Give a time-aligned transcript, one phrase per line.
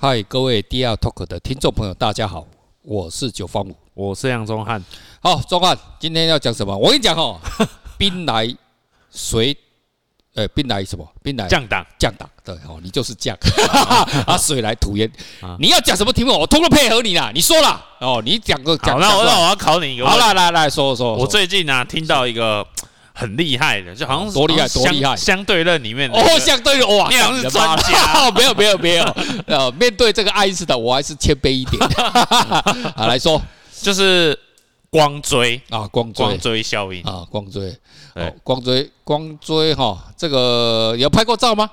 [0.00, 2.46] 嗨，各位 DR Talk 的听众朋友，大家好，
[2.82, 4.80] 我是九方五，我是杨宗汉。
[5.20, 6.78] 好，宗汉，今天要讲什么？
[6.78, 7.36] 我跟你讲哦，
[7.98, 8.46] 兵来
[9.10, 9.56] 水，
[10.36, 11.04] 呃，兵来什么？
[11.20, 12.30] 兵来将挡，将挡。
[12.44, 13.36] 对哦，你就是将
[14.24, 15.10] 啊，水来土掩。
[15.58, 17.32] 你要讲什么题目，我通通配合你啦。
[17.34, 19.00] 你说啦，哦，你讲个讲。
[19.00, 20.06] 那我那我要考你一个。
[20.06, 21.16] 好，来来来说说。
[21.16, 22.64] 我最近啊，听到一个。
[23.18, 25.16] 很厉害的，就好像多厉害，多厉害！
[25.16, 28.30] 相对论里面的哦，相对论哇，你好像是专家。
[28.30, 29.04] 没有没有没有，
[29.48, 31.82] 呃，面对这个爱因斯坦，我还是谦卑一点。
[32.94, 33.42] 啊，来说，
[33.82, 34.38] 就是
[34.88, 37.76] 光锥啊，光锥光追效应啊，光追，
[38.14, 41.68] 对，光锥光锥哈，这个有拍过照吗？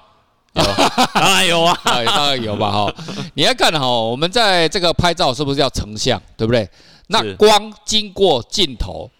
[0.53, 0.63] 有，
[1.13, 2.91] 当然有啊，当然有吧哈。
[3.35, 6.67] 你要看哈，我们在这个拍照是不是要成像，对不对？
[7.09, 9.11] 那光经过镜头，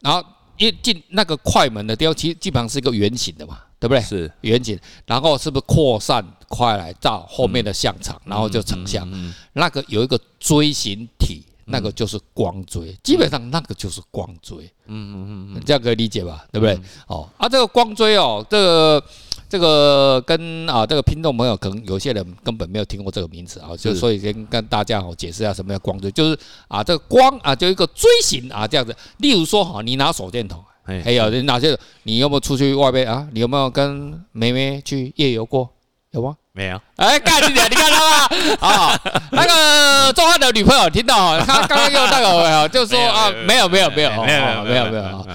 [0.00, 0.20] 然后。
[0.56, 4.00] 一进那个快门的地方，其实基本上是一个圆形的嘛，对不对？
[4.02, 9.08] 是圆形，然后是不是扩散快来到后面的相场，然后就成像。
[9.54, 14.58] 那个有一个锥形体，那个就是光锥，基本上那个就是光锥。
[14.86, 16.44] 嗯嗯嗯，这样可以理解吧？
[16.52, 16.78] 对不对？
[17.06, 19.04] 哦，啊，这个光锥哦，这个。
[19.48, 26.38] 这个跟啊，这个听众朋友可能有些人根本没有听过这个名词啊，就所以先跟大家好解释一下什么叫光锥，就是
[26.68, 28.96] 啊，这个光啊，就一个锥形啊这样子。
[29.18, 31.78] 例如说哈，你拿手电筒，还有哪些？
[32.04, 33.28] 你有没有出去外边啊？
[33.32, 35.68] 你有没有跟妹妹去夜游过？
[36.12, 36.36] 有吗？
[36.52, 36.80] 没有。
[36.96, 38.28] 哎，干你点，你看到吗？
[38.60, 39.00] 啊，
[39.32, 45.26] 那个宗翰的女朋友听到，她 刚刚又那个，就说啊，没有，没有，没有，没有，没有，没有。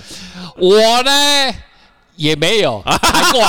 [0.57, 1.11] 我呢？
[2.15, 3.43] 也没有，还怪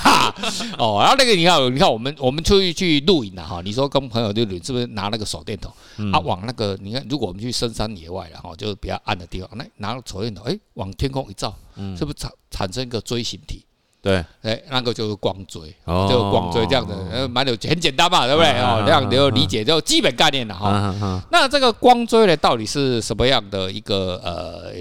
[0.78, 0.96] 哦。
[0.98, 3.60] 然后那个你看，你看我们我们出去去露营了哈。
[3.62, 5.70] 你说跟朋友露营是不是拿那个手电筒
[6.10, 6.18] 啊？
[6.20, 11.54] 往那个你看，如果我们去深山野外了哈，就是比较暗的地方，那拿个手电筒，哎，往天空一照，
[11.98, 13.57] 是不是产产生一个锥形体？
[14.08, 18.50] 对，哎，那个就是光锥，就是光锥这样子，呃，蛮有很简单嘛，对不对？
[18.58, 21.22] 哦，这样你就理解就基本概念了哈。
[21.30, 24.72] 那这个光锥呢，到底是什么样的一个呃，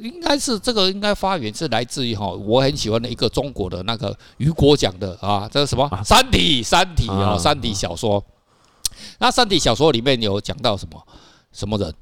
[0.00, 8.22] 应该是这个应该发源是来自于哈，我很喜欢的一个中国的那个雨果讲的啊，这是什么《三体》《三体》啊，《三体》小说。
[9.18, 11.02] 那《三体》小说里面有讲到什么
[11.50, 11.92] 什么人？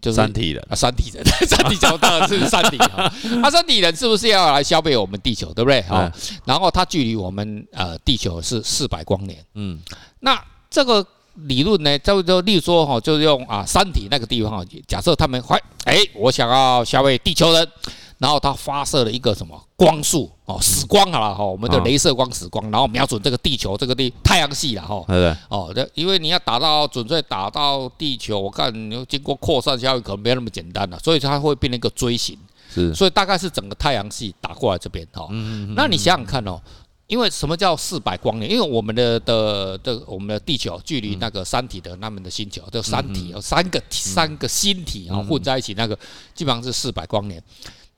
[0.00, 3.12] 就是三体人啊，三体人，三体人 当然是三体啊。
[3.42, 5.82] 啊，三体人是不是要来消费我们地球，对不对？
[5.82, 6.10] 好，
[6.44, 9.44] 然后它距离我们呃地球是四百光年。
[9.54, 9.78] 嗯，
[10.20, 11.04] 那这个
[11.34, 17.68] 理论呢，就就例如说哈，就是用啊三体那个地方啊，假设他们怀哎，我想要消费地球人。
[18.18, 25.06] 然后它发射了一个什么光束哦，死光好了哈，我们的镭射光死光，然后瞄准这个地球这个地太阳系了哈，
[25.48, 32.36] 哦，这因为你要打到准确打到地球，我看你要经过扩散效应可能没有那么简单了，所以它会变成一个锥形，
[32.74, 36.60] 是，所以大概是整个太阳系打过来这边哈，嗯嗯，那你想想看哦，
[37.06, 38.50] 因为什么叫四百光年？
[38.50, 45.96] 因为我们的的的我们的地球距离那个三体的那边的星球，这三体有三个三个星体啊混在一起，那个
[46.34, 47.40] 基本上是四百光年。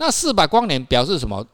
[0.00, 1.47] 那四百光年表示什么？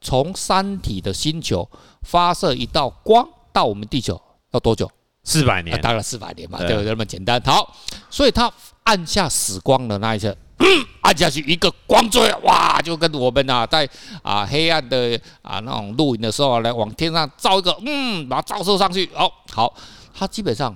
[0.00, 1.68] 从三体的星球
[2.02, 4.18] 发射一道光到我们地球
[4.52, 4.88] 要多久？
[5.24, 7.42] 四百年，大概四百年嘛，对，就那么简单。
[7.44, 7.74] 好，
[8.08, 8.50] 所以他
[8.84, 10.36] 按下死光的那一刻，
[11.02, 13.86] 按下去一个光锥，哇，就跟我们啊在
[14.22, 19.10] 啊黑暗的啊那种露营的时候来往天上照一个，嗯，把它照射上去。
[19.16, 19.74] 哦，好，
[20.14, 20.72] 它基本上。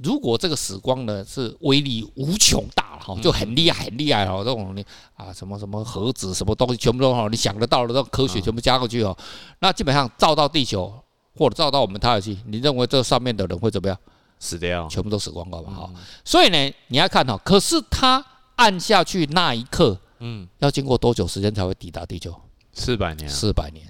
[0.00, 4.84] 如果这个死光呢是威力无穷大了哈，就很厉害很厉害哦，这种你
[5.16, 9.16] 啊什么什么核子什么东西全部都哈，你想得到的这种科学全部加过去哦，
[9.60, 10.92] 那基本上照到地球
[11.36, 13.98] 或者照到我们太阳系，你认为这上面的人会怎么样？
[14.38, 15.90] 死掉，全部都死光光吧哈。
[16.24, 18.24] 所以呢，你要看哈，可是他
[18.56, 22.34] 按下去那一刻，嗯，要经过多久时间才会抵达地球？
[22.72, 23.86] 四百年，四百年。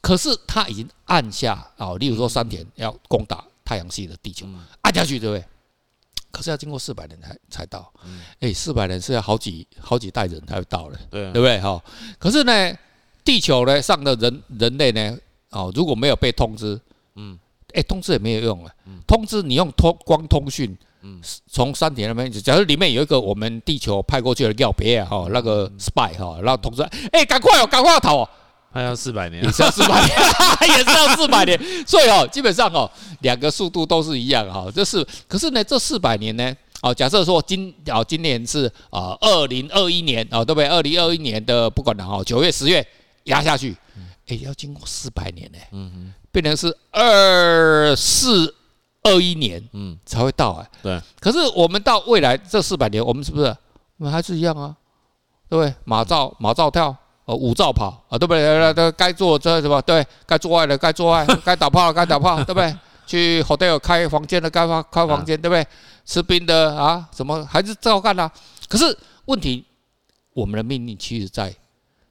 [0.00, 3.44] 可是他已经按下啊，例如说三天要攻打。
[3.66, 4.46] 太阳系的地球
[4.82, 5.42] 按下去，对不对？
[6.34, 7.92] 可是要经过四百年才才到。
[8.40, 11.60] 哎，四百年是要好几好几代人才会到的，对不对？
[11.60, 11.80] 哈。
[12.18, 12.76] 可是呢，
[13.24, 15.16] 地球呢上的人人类呢，
[15.50, 16.78] 哦，如果没有被通知，
[17.14, 17.38] 嗯，
[17.72, 18.74] 哎，通知也没有用啊。
[19.06, 26.82] 通知你用通光通讯，嗯，从山体那边，假如里面有一个我们地球派过去的药别啊，哈，那个 spy 哈，然后通知，
[27.12, 28.28] 哎，赶快哦，赶快要逃哦。
[28.74, 30.18] 还要四百年，也是要四百年，
[30.76, 31.56] 也是要四百年，
[31.86, 32.90] 所以哦，基本上哦，
[33.20, 34.66] 两个速度都是一样哈。
[34.74, 40.66] 这是，可是呢，这四百年呢，哦，假设说今哦今年是啊二零二一年哦，对不对？
[40.66, 42.84] 二零二一年的不管了哈，九月十月
[43.24, 43.76] 压下去，
[44.26, 48.52] 哎，要经过四百年呢，嗯嗯，变成是二四
[49.04, 50.68] 二一年，嗯，才会到哎。
[50.82, 51.00] 对。
[51.20, 53.46] 可是我们到未来这四百年，我们是不是
[53.98, 54.74] 我们还是一样啊？
[55.48, 55.72] 对不对？
[55.84, 56.96] 马照马照跳。
[57.24, 58.42] 哦，五兆跑啊，对不对？
[58.42, 59.80] 对对，该做这什么？
[59.82, 62.76] 对，该做爱的该做爱， 该打炮的该打炮，对不对？
[63.06, 65.66] 去 hotel 开房间的开房开房间，对不对？
[66.04, 68.30] 吃冰的啊，什么还是照干啊？
[68.68, 69.64] 可是问题，
[70.32, 71.54] 我们的命运其实，在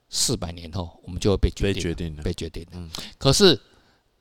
[0.09, 3.01] 四百年后，我们就会被决定，被决定的，被决定的。
[3.17, 3.59] 可是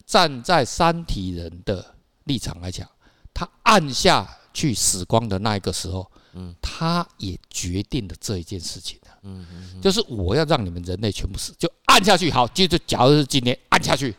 [0.07, 2.89] 站在三体人的立场来讲，
[3.35, 8.99] 他按下去死光的那一个时候，嗯他也决定了这一件事情。
[9.23, 9.47] 嗯，
[9.81, 12.31] 就是我要让你们人类全部死，就按下去。
[12.31, 14.15] 好，接着假如是今天按下去，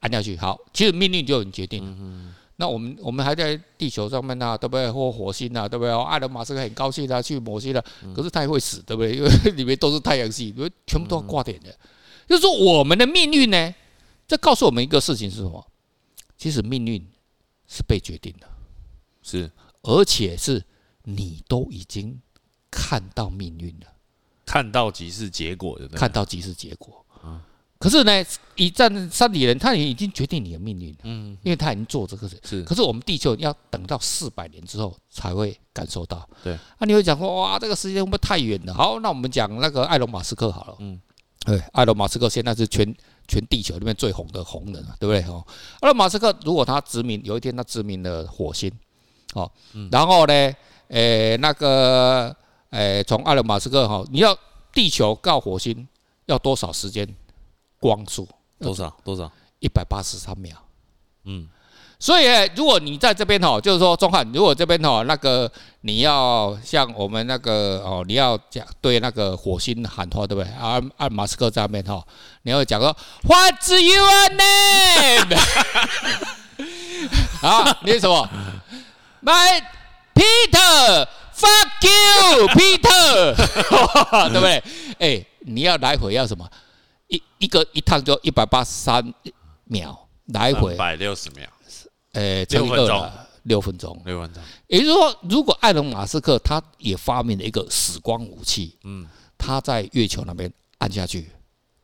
[0.00, 0.36] 按下去。
[0.36, 2.34] 好，其实命运就已经决定了。
[2.56, 4.90] 那我们我们还在地球上面呢，对不对？
[4.90, 5.92] 或火星啊，对不对？
[6.04, 7.84] 艾伦马斯克很高兴啊，去火星了，
[8.14, 9.14] 可是他也会死，对不对？
[9.14, 11.72] 因 为里面都是太阳系，因为全部都要挂点的。
[12.26, 13.74] 就是说，我们的命运呢，
[14.26, 15.64] 这告诉我们一个事情是什么？
[16.36, 17.06] 其实命运
[17.66, 18.48] 是被决定的，
[19.22, 19.50] 是，
[19.82, 20.62] 而且是
[21.04, 22.20] 你都已经
[22.70, 23.86] 看到命运了。
[24.48, 27.04] 看到即是结果的，看到即是结果。
[27.22, 27.38] 嗯，
[27.78, 28.24] 可是呢，
[28.56, 30.98] 一战三体人他也已经决定你的命运了。
[31.02, 32.40] 嗯，因为他已经做这个事。
[32.42, 36.26] 是，可是我们地球要等到四百年之后才会感受到。
[36.42, 38.72] 对，啊，你会讲说哇，这个时间会不会太远了？
[38.72, 40.76] 好，那我们讲那个埃隆马斯克好了。
[40.78, 40.98] 嗯，
[41.44, 42.96] 对，埃隆马斯克现在是全
[43.26, 45.22] 全地球里面最红的红人，对不对？
[45.30, 45.44] 哦，
[45.80, 48.72] 埃隆马斯克如果他殖民，有一天他殖民了火星，
[49.34, 49.50] 哦，
[49.92, 50.54] 然后呢，
[50.88, 52.34] 诶，那个。
[52.70, 54.36] 诶，从埃隆马斯克哈，你要
[54.72, 55.86] 地球到火星
[56.26, 57.08] 要多少时间？
[57.80, 58.28] 光速
[58.58, 58.94] 多少？
[59.04, 59.30] 多少？
[59.60, 60.56] 一百八十三秒。
[61.24, 61.48] 嗯，
[61.98, 62.26] 所以
[62.56, 65.50] 如果你在这边哈，就是说，中汉，如果这边哈，那个
[65.82, 70.52] 你要像我们那个哦，你要讲对那个火星喊话，对不对？
[70.54, 72.04] 阿阿马斯克在那边哈，
[72.42, 75.38] 你要讲说，What's your name？
[77.42, 78.28] 啊，你是什么
[79.22, 79.62] ？My
[80.14, 81.08] Peter。
[81.38, 83.34] Fuck you, Peter，
[84.28, 84.56] 对不对？
[84.98, 86.48] 哎、欸，你要来回要什么？
[87.06, 89.14] 一一个一趟就一百八十三
[89.64, 89.96] 秒，
[90.26, 91.46] 来回一百六十秒，
[92.12, 94.42] 呃，乘以二了，六分钟，六分钟。
[94.66, 99.06] 也就是说，如果埃隆马斯克他也发明了一个死光武器，嗯，
[99.38, 101.30] 他在月球那边按下去，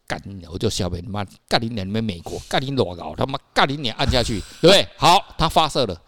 [0.09, 0.21] 干
[0.51, 4.89] 我就消灭他妈干你娘，你们美国干你裸搞，他妈干你娘按下去，对不对？
[4.97, 6.03] 好，他发射了，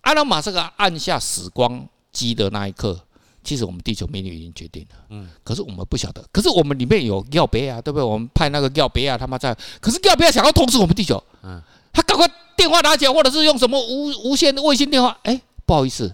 [0.00, 1.86] 埃隆马斯克按下死光。
[2.18, 3.00] 机的那一刻，
[3.44, 4.96] 其实我们地球命运已经决定了。
[5.10, 6.24] 嗯，可是我们不晓得。
[6.32, 8.02] 可是我们里面有要别啊，对不对？
[8.02, 9.56] 我们派那个要别啊，他妈在。
[9.80, 11.22] 可是耀北啊，想要通知我们地球。
[11.44, 11.62] 嗯，
[11.92, 15.16] 他赶快电话拿起来，或者是用什么无无线的卫星电话。
[15.22, 16.12] 哎，不好意思，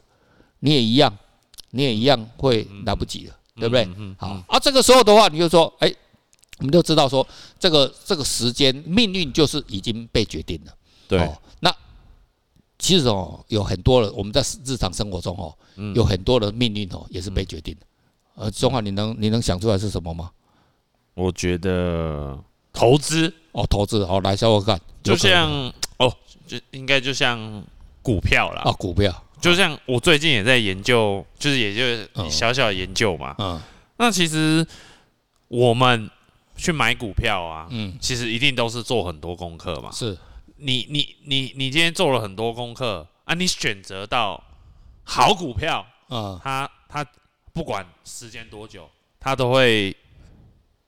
[0.60, 1.16] 你也一样，
[1.70, 3.88] 你也一样会来不及了，对不对？
[4.18, 5.90] 好啊，这个时候的话，你就说，哎，
[6.58, 7.26] 我们就知道说，
[7.58, 10.72] 这个这个时间命运就是已经被决定了。
[11.08, 11.30] 对。
[12.78, 15.54] 其实哦，有很多人我们在日常生活中哦，
[15.94, 17.86] 有很多的命运哦，也是被决定的。
[18.34, 20.30] 呃，中华，你能你能想出来是什么吗？
[21.14, 22.36] 我觉得
[22.72, 26.12] 投资哦，投资哦，来，小伙伴，就像哦，
[26.46, 27.62] 就应该就像
[28.02, 28.62] 股票啦。
[28.64, 33.36] 啊，股票，就像我最近也在研究，就是也就小小研究嘛。
[33.38, 33.60] 嗯，
[33.98, 34.66] 那其实
[35.46, 36.10] 我们
[36.56, 39.92] 去买股票啊，嗯，其实一定都是做很多功课嘛。
[39.92, 40.18] 是。
[40.56, 44.42] 你你你你今天做了很多功课啊，你选择到
[45.02, 47.06] 好股票，嗯，他他
[47.52, 49.96] 不管时间多久，他都会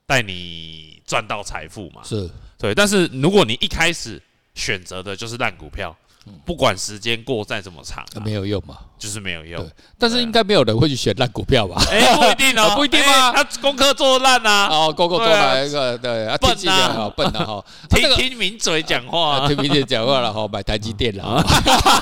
[0.07, 2.75] 带你赚到财富嘛，是对。
[2.75, 4.23] 但是如果你一开始
[4.55, 5.97] 选择的就是烂股票。
[6.45, 9.65] 不管时间过再怎么长，没有用嘛，就是没有用。
[9.99, 11.81] 但是应该没有人会去选烂股票吧？
[11.91, 13.33] 哎，不一定哦，不一定吗？
[13.33, 21.43] 他功课做烂啊，哦，功课做烂一个，对，笨呐，笨呐，哈，听听名嘴讲话，听名嘴讲话了，哈，买台积电了，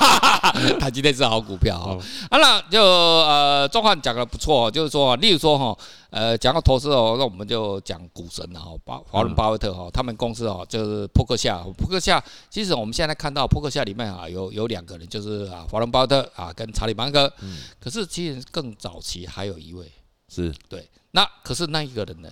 [0.79, 1.97] 台积电是好股票哈。
[2.31, 5.77] 好了，就呃，钟汉讲的不错，就是说，例如说哈。
[6.15, 19.91] 呃，讲到投资哦，那我们就讲股神了哈，巴华伦巴菲特哈，他们公司哦，就是扑克夏，扑克夏，其实我们现在看到扑克夏里面啊，有有两个人，就是啊，华伦巴菲特啊，跟查理芒格，嗯，可是其实更早期还有一位，
[20.29, 22.29] 是对，那可是那一个人呢，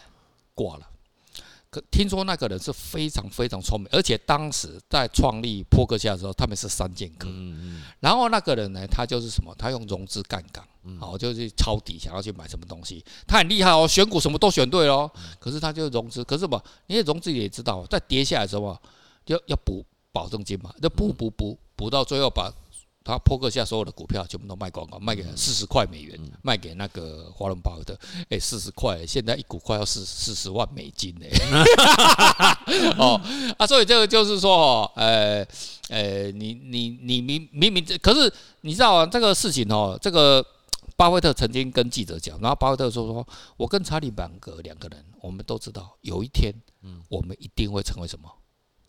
[0.56, 0.88] 挂了。
[1.70, 7.28] 可听说那个人是非常非常聪明，而且当时在创立扑克夏的时候，他们是三剑客。
[7.28, 7.84] 嗯嗯。
[8.00, 9.54] 然后那个人呢，他就是什么？
[9.58, 10.64] 他用融资杠杆，
[11.00, 13.04] 好，就是抄底，想要去买什么东西。
[13.28, 15.10] 他很厉害哦，选股什么都选对喽。
[15.40, 18.78] 可是他就融资，可是嘛，因为融资也知道，在跌下来的时候，
[19.28, 22.52] 要要补保证金嘛，就补补补补到最后把。
[23.06, 28.00] 他扑克下所有的股票全部都卖光光，卖给四十块美元，卖给那个华伦巴菲特。
[28.30, 31.26] 哎，四十块，现在一股快要四四十万美金呢。
[32.98, 33.20] 哦
[33.58, 35.46] 啊，所以这个就是说，哦，呃
[35.90, 40.42] 呃，你你你明明明，可是你知道啊，这个事情哦，这个
[41.04, 48.32] 巴菲特曾经跟记者讲，然后巴菲特说说，我跟查理芒格两个人，我们都知道有一天，嗯我们一定会成为什么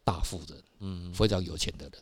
[0.04, 1.92] 大富人，嗯，非常有钱的人。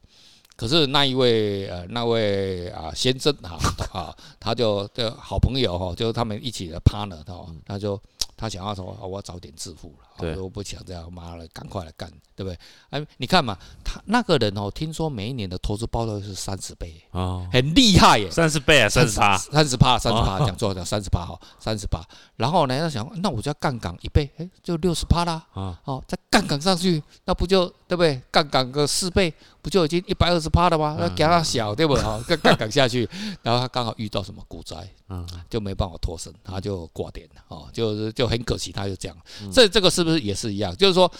[0.54, 3.57] 可是那一位呃那位啊先生哈
[3.99, 7.99] 啊，他就的好朋友哈，就是他们一起的 partner 哈，他就
[8.42, 12.58] 他想要说，我要早点致富了，对，我不想这样，妈的，赶快来干，对不对？
[12.90, 17.00] 哎，你看嘛，他那个人哦，听说每一年的投资报酬是三十倍。
[17.12, 22.04] 哦，很厉害耶，三十倍啊，三十趴，三十趴，三十趴，讲错了，三十趴哈，三十趴。
[22.34, 28.20] 然后呢，他想，那我就要杠杆一倍，哎，就六十趴啦，啊，哦，再杠杆上去，那不就对不对？
[28.32, 29.32] 杠杆个四倍，
[29.62, 30.97] 不就已经一百二十趴了吗？
[31.00, 32.02] 那给他小，对不对？
[32.02, 33.09] 哈， 杠杠杆下去，
[33.42, 34.76] 然后他刚好遇到什么股灾，
[35.09, 39.16] 嗯，就没办法脱身，他就挂点了，哦，就是就很可惜，他就这样。
[39.52, 40.76] 这这个是不是也是一样？
[40.76, 41.11] 就是说。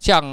[0.00, 0.24] 像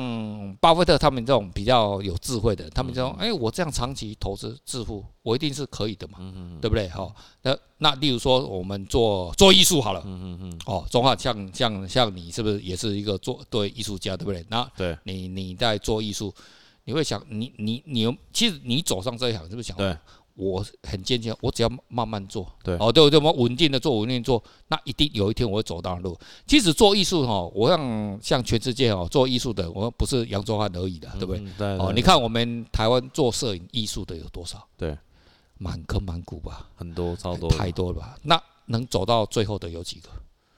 [0.61, 6.19] 巴菲特他们这种比较有智慧的人，他们就说：“哎，我这样长期投资致富，我一定是可以的嘛，
[6.61, 6.87] 对不对？
[6.87, 14.45] 哈，那那例如说我们做做艺术好了，嗯嗯嗯哦，中华像像像你是不是也是一个做对艺术家，对不对？
[14.47, 16.33] 那对，你你在做艺术，
[16.87, 19.77] 你会想，你你你，其实你走上这一行是不是想？
[19.77, 19.95] 对。
[20.39, 26.15] 我很坚强，我只要慢慢做，对，哦，对，对，我稳定的做，稳定做，那一定有一天我会走到路。
[26.45, 31.43] 其实做艺术哈，我让像全世界哦做艺术的，我们不是杨宗汉而已的，对不对？
[31.57, 31.67] 对。
[31.79, 34.63] 哦，你看我们台湾做摄影艺术的有多少？
[34.77, 34.95] 对，
[35.57, 38.15] 满坑满谷吧，很多，超多，太多了吧？
[38.21, 40.09] 那能走到最后的有几个？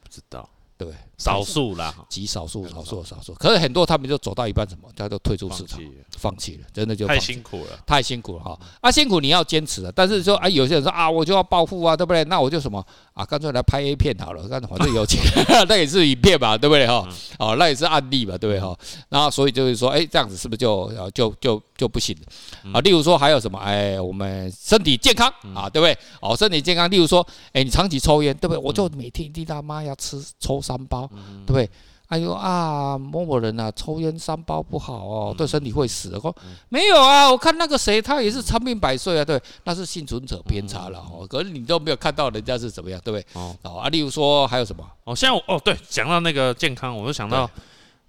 [0.03, 0.49] 不知道。
[0.79, 2.81] 对，少数啦，极少数，少。
[2.81, 3.33] 数，少数。
[3.33, 5.77] 可是很多他们就走到一半，什么，他就退出市场，
[6.17, 8.57] 放弃了，真的就太辛苦了，太辛苦了哈。
[8.79, 12.23] 啊，辛苦你要坚持了，但是说啊，有些人说啊，我就要暴富啊，对不对？
[12.23, 12.81] 那我就什么？
[13.13, 15.21] 啊，干脆来拍 A 片好了，反正有钱，
[15.67, 16.87] 那也是影片吧，对不对？
[16.87, 17.05] 哈？
[17.39, 18.61] 哦，那也是案例吧，对不对？
[18.61, 18.73] 哈？
[19.09, 22.79] 然后所以就是说，哎，这样子是不是就就就就不行了啊？
[22.81, 23.57] 例如说还有什么？
[23.57, 25.97] 哎，我们身体健康啊，对不对？
[26.21, 28.57] 哦，身体健康，例如说，哎，你长期抽烟，对不对？
[28.63, 30.59] 我就每天一大妈要吃抽。
[30.61, 31.09] 三包，
[31.45, 31.69] 对不对？
[32.09, 36.35] 哎呦啊，某某人啊，抽烟三包不好哦，对身体会死哦。
[36.67, 41.25] 没有啊，我看那个谁，他也是长命百岁啊，对，那是幸存者偏差了哦。
[41.25, 43.25] 可是你都没有看到人家是怎么样，对不对？
[43.33, 44.85] 哦啊，例如说还有什么？
[45.05, 47.49] 哦，像哦，对，讲到那个健康，我就想到，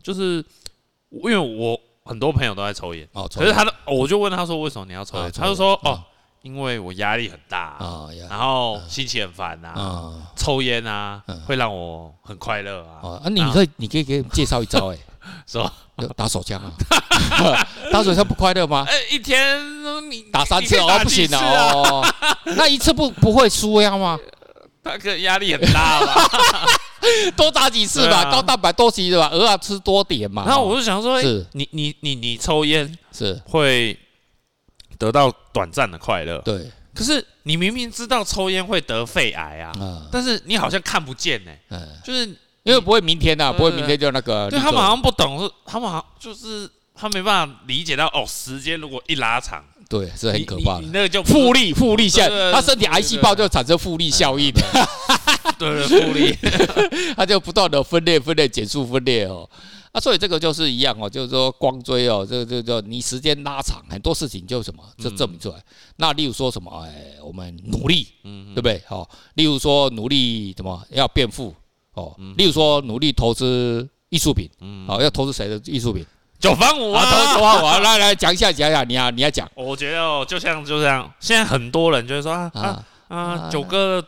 [0.02, 0.44] 就是
[1.10, 5.30] 因为我很多朋友都在抽烟哦，可是他的，我就问他说，为什么你要抽烟？
[5.32, 6.00] 他就说哦。
[6.42, 7.76] 因为我压力很大，
[8.30, 9.74] 然后心情很烦呐，
[10.34, 13.20] 抽烟啊会让我很快乐啊。
[13.22, 14.96] 啊，你可以，你可以给介绍一招哎，
[15.46, 15.70] 是吧？
[16.16, 16.72] 打手枪啊，
[17.92, 18.86] 打手枪不快乐吗？
[18.88, 22.02] 哎，一天你打三次哦，不行哦。
[22.56, 24.18] 那一次不不会输呀吗？
[24.82, 26.06] 他可压力很大嘛，
[27.36, 30.44] 多炸几次吧，高蛋白多吃吧，偶尔吃多点嘛。
[30.46, 33.98] 然后我就想说，是，你你你你抽烟是会。
[34.98, 36.70] 得到短暂的快乐，对。
[36.94, 39.72] 可是你明明知道抽烟会得肺癌啊，
[40.12, 41.50] 但是你好像看不见呢。
[41.70, 42.26] 嗯，就是
[42.64, 44.50] 因为不会明天呐，不会明天就那个。
[44.50, 50.82] 对，他们好像不懂，是他们好像就是他没办法理解到哦，时间如果一拉长，对，是很可怕的。
[50.82, 54.52] 你那个叫复利，复利效，他身体癌细胞就产生复利效应。
[55.58, 56.36] 对，复利，
[57.16, 59.48] 他就不断的分裂、分裂、减速、分裂哦。
[59.92, 65.56] 啊，所以这个就是一样哦，就是说光追哦，这个这个你时间拉长，很多事情就什么就证明出来。
[65.56, 65.64] 嗯、
[65.96, 68.80] 那例如说什么，哎，我们努力，嗯，对不对？
[68.86, 71.52] 好，例如说努力怎么要变富
[71.94, 76.06] 哦，例如说努力投资艺术品，嗯，好，要投资谁的艺术品？
[76.38, 79.50] 九方五啊，投资九方五啊，来来讲一下，讲一下，你要你要讲。
[79.56, 84.00] 我觉得哦，就像就这样，现在很多人就是说啊啊啊，九哥。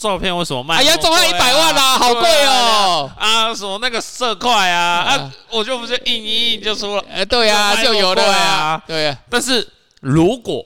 [0.00, 0.76] 照片为什么卖？
[0.76, 3.12] 哎呀，总要一百万啦，好贵哦！
[3.18, 7.04] 啊，什么那个色块啊，啊，我就不是印一印就出了。
[7.08, 9.18] 哎，对呀，就有了呀，对呀。
[9.28, 9.68] 但是
[10.00, 10.64] 如果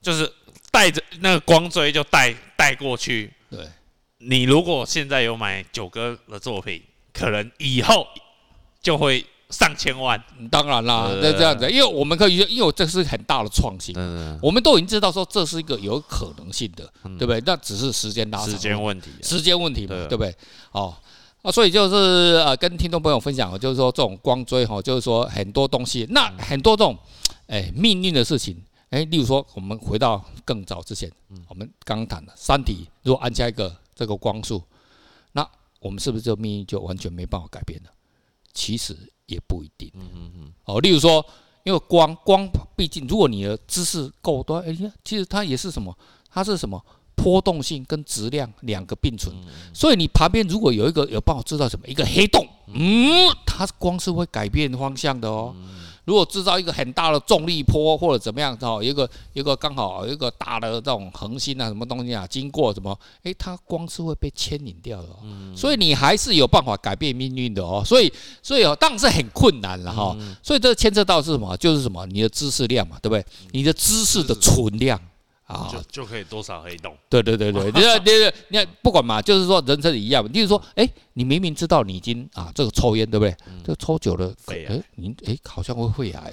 [0.00, 0.32] 就是
[0.70, 3.60] 带着那个光追就带带过去，对，
[4.18, 8.08] 你如果现在有买九哥的作品，可能以后
[8.82, 9.24] 就会。
[9.52, 13.94] 上千万，当然啦，那这样子，因为我们可以，因为这是很大的创新，
[14.40, 17.40] 我们都已经知道说这是一个有可能性的，对不对？
[17.44, 20.34] 那只是时间拉长，时间问题，时间问题嘛，对不对？
[20.72, 20.96] 哦，
[21.42, 26.96] 啊，所以就是呃，跟听众朋友分享，就是说这种光追哈，就是说很多东西，那很多这种
[27.46, 28.56] 哎命运的事情，
[28.88, 31.12] 哎，例如说我们回到更早之前，
[31.48, 34.62] 我们刚刚谈的三体，如果安下一个这个光速，
[35.32, 35.46] 那
[35.80, 37.90] 我们是不是这命运就完全没办法改变了？
[38.54, 38.96] 其实。
[39.32, 41.24] 也不一定，嗯嗯嗯，哦，例如说，
[41.64, 45.96] 因为光光，毕竟如果你的知识够多，哎呀，其实它也是什么？
[46.30, 46.80] 它是什么？
[47.14, 49.32] 波动性跟质量两个并存，
[49.72, 55.54] 所以你旁边如果有一个有办法知道什么一个黑洞，嗯，它光是会改变方向的哦。
[56.04, 65.08] 如果制造一个很大的重力波或者怎么样哈，一个一个刚好一个大的这种恒星啊，什么东西啊，经过什么，诶，它光是会被牵引掉的。
[65.56, 67.82] 所以你还是有办法改变命运的哦。
[67.86, 70.16] 所以所以哦，当然是很困难了哈。
[70.42, 71.56] 所以这牵涉到是什么？
[71.56, 72.04] 就是什么？
[72.06, 73.24] 你的知识量嘛，对不对？
[73.52, 75.00] 你的知识的存量。
[75.46, 76.96] 啊，就就可以多少黑洞？
[77.08, 83.36] 对对对对， 你看，你看，你看，不管嘛，就是说人生一样，就是说，哎，你明明知道你已经啊，这个抽烟对不对？
[83.62, 86.32] 这个抽久了，哎，你哎，好像会肺癌。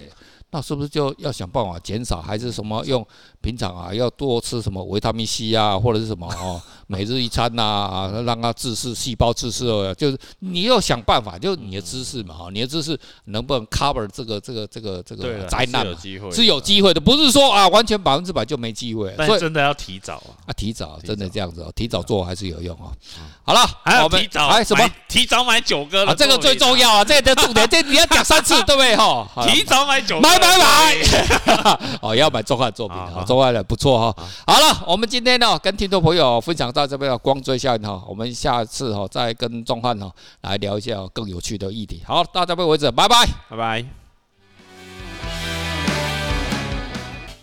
[0.52, 3.06] 那是不是就要想办法减少，还是什么用
[3.42, 15.86] 平常啊要多吃什么维他命 C 啊，或者是什么哦， 每日一餐呐啊，让它自噬细胞自噬哦，就是你要想办法，就你的知识嘛哈，你的知识能不能 cover 这个这个这个这个灾难？
[16.32, 19.16] 是有机会的，不是说啊完全百分之百就没机会。
[19.18, 22.92] 所以真的要提早啊，啊提早真的这样子哦，提早做还是有用哦。
[23.44, 24.90] 好了，还有提早哎什么？
[25.08, 29.28] 提早买九哥啊，这个最重要啊，这个重点，这你要讲三次 对不对哈？
[29.48, 30.20] 提早买九。
[30.40, 34.24] 买买， 哦，也要买中汉作品，啊、中汉的不错哈。
[34.48, 42.02] 好了，我们今天呢，跟听众朋友分享到这边的光追效应哈，我们下次哈再跟中汉哈来聊一下更有趣的议题。
[42.06, 44.09] 好，到这边为止，拜拜，拜拜。